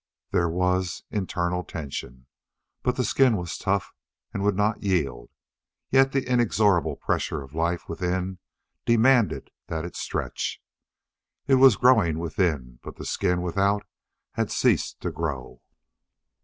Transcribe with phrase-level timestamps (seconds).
[0.31, 2.25] There was internal tension.
[2.81, 3.93] But the skin was tough
[4.33, 5.29] and would not yield,
[5.91, 8.39] yet the inexorable pressure of life within
[8.83, 10.59] demanded that it stretch.
[11.45, 13.85] It was growing within, but the skin without
[14.31, 15.61] had ceased to grow.